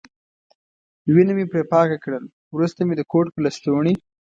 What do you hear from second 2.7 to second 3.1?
مې د